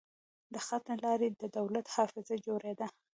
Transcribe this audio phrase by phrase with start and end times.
[0.53, 2.87] د خط له لارې د دولت حافظه جوړېده.